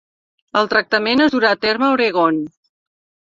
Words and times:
El 0.61 0.69
tractament 0.71 1.21
es 1.27 1.35
durà 1.35 1.51
a 1.55 1.59
terme 1.65 1.87
a 1.87 1.91
Oregon. 1.97 2.39